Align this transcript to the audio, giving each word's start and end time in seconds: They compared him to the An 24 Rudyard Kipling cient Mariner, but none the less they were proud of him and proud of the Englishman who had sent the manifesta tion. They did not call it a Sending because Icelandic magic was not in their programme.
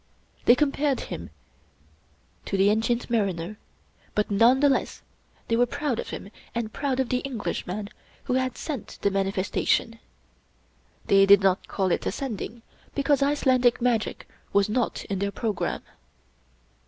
They 0.45 0.55
compared 0.55 0.99
him 1.01 1.29
to 2.45 2.57
the 2.57 2.69
An 2.71 2.81
24 2.81 2.89
Rudyard 2.89 2.97
Kipling 2.97 2.97
cient 2.97 3.09
Mariner, 3.37 3.57
but 4.15 4.31
none 4.31 4.59
the 4.59 4.67
less 4.67 5.03
they 5.47 5.55
were 5.55 5.67
proud 5.67 5.99
of 5.99 6.09
him 6.09 6.31
and 6.55 6.73
proud 6.73 6.99
of 6.99 7.09
the 7.09 7.19
Englishman 7.19 7.87
who 8.23 8.33
had 8.33 8.57
sent 8.57 8.97
the 9.03 9.11
manifesta 9.11 9.63
tion. 9.67 9.99
They 11.05 11.27
did 11.27 11.41
not 11.41 11.67
call 11.67 11.91
it 11.91 12.07
a 12.07 12.11
Sending 12.11 12.63
because 12.95 13.21
Icelandic 13.21 13.79
magic 13.79 14.27
was 14.51 14.67
not 14.69 15.05
in 15.05 15.19
their 15.19 15.31
programme. 15.31 15.83